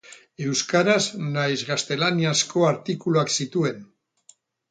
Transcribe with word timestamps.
Euskaraz 0.43 1.09
nahiz 1.33 1.59
gaztelaniazko 1.67 2.65
artikuluak 2.71 3.33
zituen. 3.37 3.87